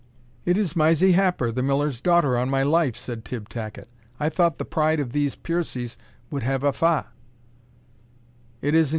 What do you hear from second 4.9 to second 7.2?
of these Piercies would have a fa'."